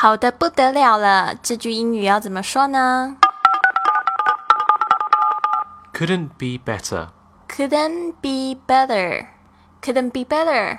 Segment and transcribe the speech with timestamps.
[0.00, 1.34] 好的不得了了。
[1.42, 3.16] 这句英语要怎么说呢
[5.92, 7.08] ？Couldn't be better.
[7.48, 9.26] Couldn't be better.
[9.82, 10.78] Couldn't be better.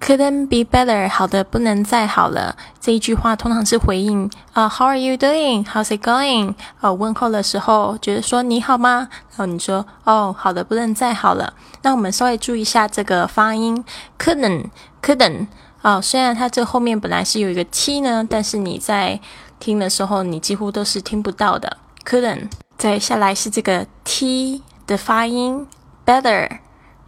[0.00, 2.56] Couldn't be better，好的不能再好了。
[2.80, 5.66] 这一句话通常是回应啊，How are you doing?
[5.66, 6.54] How's it going?
[6.80, 9.08] 呃，问候的时候，觉得说你好吗？
[9.32, 11.52] 然后你说哦，好的不能再好了。
[11.82, 13.84] 那我们稍微注意一下这个发音
[14.18, 15.48] ，couldn't，couldn't
[15.84, 19.20] 哦，虽然它这后面本来是有一个 t 呢，但是你在
[19.60, 21.76] 听的时候，你几乎都是听不到的。
[22.06, 25.66] couldn't，再下来是这个 t 的发音
[26.06, 26.48] ，better。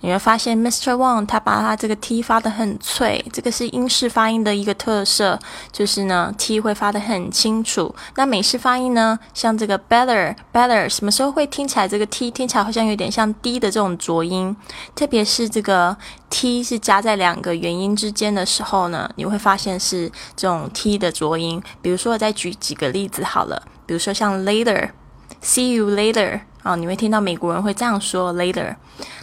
[0.00, 0.92] 你会发现，Mr.
[0.92, 5.38] Wang 他把他这个 t 发的很脆，这个是英式发音的一个特色，
[5.72, 7.94] 就是呢 t 会发的很清楚。
[8.14, 14.54] 那美式发音呢，像这个 better，better，什么时候会听起来这个 t 听起来好像有点像 d 的这种浊音？
[14.94, 15.96] 特别是这个
[16.28, 21.60] t 是夹在两个元音之间的时候呢，你会发现是这种 t 的浊音。
[21.80, 26.40] 比如说，我再举几个例子好了，比如说像 later，see you later。
[26.66, 28.74] 啊，你会听到美国人会这样说 later，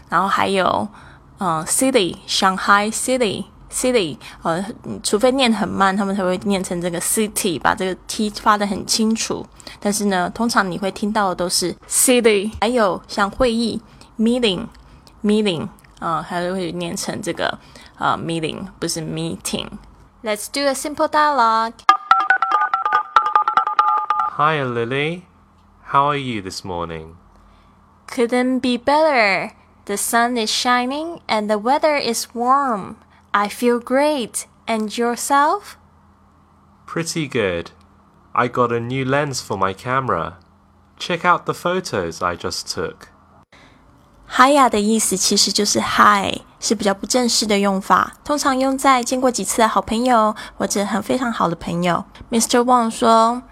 [0.08, 0.88] 然后还有，
[1.39, 4.66] 嗯，city，Shanghai city，city，呃，
[5.03, 9.45] 除非念很慢，他们才会念成这个 city，把这个 t 发的很清楚。
[9.81, 12.50] 但是呢，通常你会听到的都是 city。
[12.61, 13.81] 还有像会议
[14.17, 15.67] meeting，meeting，
[16.00, 17.59] 啊，还是会念成这个
[17.97, 19.67] 呃 meeting，不是 meeting。
[20.23, 21.73] Let's do a simple dialogue.
[24.38, 25.23] Hi, Lily.
[25.91, 27.16] How are you this morning?
[28.12, 29.52] Couldn't be better.
[29.84, 32.96] The sun is shining and the weather is warm.
[33.32, 34.46] I feel great.
[34.66, 35.78] And yourself?
[36.86, 37.70] Pretty good.
[38.34, 40.36] I got a new lens for my camera.
[40.98, 43.08] Check out the photos I just took.
[44.30, 52.04] Hiya 的意思其实就是 Hi，是比较不正式的用法，通常用在见过几次的好朋友或者很非常好的朋友。
[52.30, 52.62] Mr.
[52.62, 53.42] Wang 说。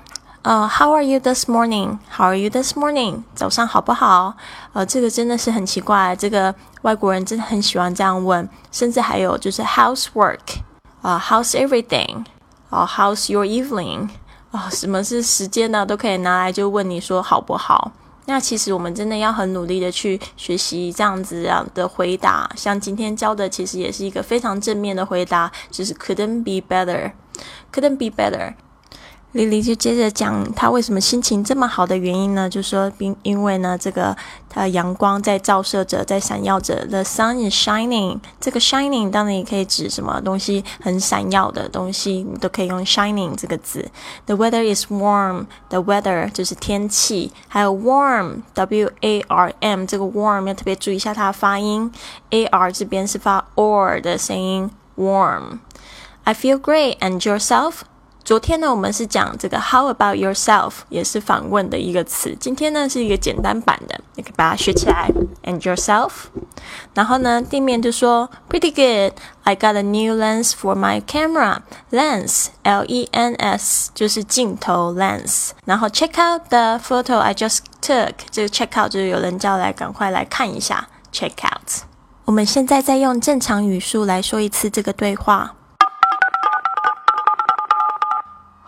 [0.43, 1.99] 呃，How are you this morning?
[2.17, 3.21] How are you this morning?
[3.35, 4.35] 早上好不好？
[4.73, 10.39] 呃，这个真的是很奇怪，这个外国人真的很喜欢这样问，甚至还有就是 housework
[11.03, 12.25] 啊，How's everything?
[12.71, 14.09] 啊，How's your evening?
[14.49, 15.85] 啊，什么是时间呢？
[15.85, 17.91] 都可以拿来就问你说好不好？
[18.25, 28.55] 那其实我们真的要很努力的去学习这样子样的回答，像今天教的其实也是一个非常正面的回答，就是 couldn't be better，couldn't be better。
[29.33, 32.49] 莉莉就接着讲她为什么心情这么好的原因呢？
[32.49, 34.15] 就说因因为呢，这个
[34.49, 36.85] 它阳光在照射着，在闪耀着。
[36.87, 38.19] The sun is shining。
[38.41, 43.89] 这个 shining 当然也可以指什么东西很闪耀的东西，你都可以用 shining 这个字。
[44.25, 45.45] The weather is warm。
[45.69, 51.89] The weather 就是天气，还有 warm，W A R M 这个 warm 要特别注意一下它的发音。
[52.31, 55.59] A R 这边是发 or 的声音，warm。
[56.25, 56.97] I feel great.
[56.99, 57.83] And yourself?
[58.23, 62.35] 昨天呢，我们是讲这个 How about yourself，也是访问的一个词。
[62.39, 65.09] 今天呢是一个简单版的，你可以把它学起来。
[65.43, 66.11] And yourself，
[66.93, 69.13] 然后呢，地面就说 Pretty good.
[69.43, 71.61] I got a new lens for my camera.
[71.91, 75.49] Lens, L-E-N-S，就是镜头 lens。
[75.65, 78.13] 然后 Check out the photo I just took。
[78.29, 80.87] 这个 check out 就是有人叫来赶快来看一下。
[81.11, 81.83] Check out。
[82.25, 85.55] 我们现在再用正常语速来说一次这个对话。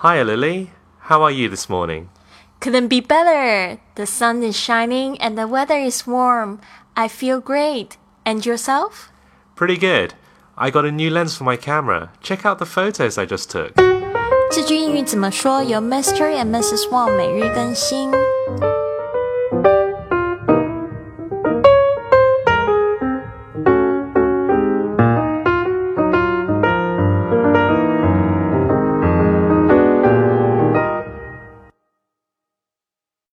[0.02, 0.70] Hi, Lily.
[1.10, 2.08] How are you this morning?
[2.60, 3.78] Couldn't be better.
[3.94, 6.60] The sun is shining and the weather is warm.
[6.96, 7.96] I feel great.
[8.24, 9.10] And yourself?
[9.54, 10.14] Pretty good.
[10.56, 12.10] I got a new lens for my camera.
[12.20, 13.72] Check out the photos I just took.
[14.50, 15.62] 这句英语怎么说？
[15.62, 16.26] 由 Mr.
[16.34, 16.88] and Mrs.
[16.90, 18.10] Wang 每日更新。